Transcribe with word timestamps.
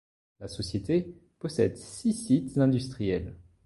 La 0.39 0.47
société 0.47 1.13
possède 1.37 1.77
six 1.77 2.13
sites 2.15 2.57
industriels. 2.57 3.35